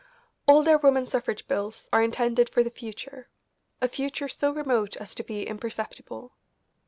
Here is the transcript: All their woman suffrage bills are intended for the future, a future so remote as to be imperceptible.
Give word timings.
All 0.47 0.63
their 0.63 0.79
woman 0.79 1.05
suffrage 1.05 1.47
bills 1.47 1.87
are 1.93 2.01
intended 2.01 2.49
for 2.49 2.63
the 2.63 2.71
future, 2.71 3.29
a 3.81 3.87
future 3.87 4.27
so 4.27 4.51
remote 4.51 4.97
as 4.97 5.13
to 5.13 5.23
be 5.23 5.45
imperceptible. 5.45 6.33